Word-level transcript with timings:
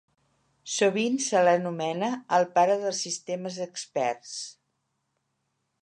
Sovint 0.75 1.17
se 1.25 1.41
l'anomena 1.47 2.09
"el 2.39 2.47
pare 2.57 2.79
dels 2.85 3.05
sistemes 3.09 3.61
experts". 3.69 4.35